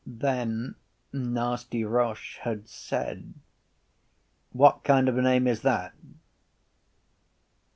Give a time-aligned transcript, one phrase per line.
[0.07, 0.73] Then
[1.13, 3.35] Nasty Roche had said:
[4.51, 5.93] —What kind of a name is that?